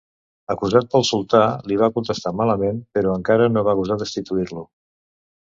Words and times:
Acusat 0.51 0.87
pel 0.93 1.03
sultà 1.09 1.41
li 1.71 1.77
va 1.81 1.89
contestar 1.97 2.33
malament 2.39 2.81
però 2.99 3.13
encara 3.19 3.51
no 3.53 3.65
va 3.69 3.77
gosar 3.83 4.01
destituir-lo. 4.07 4.67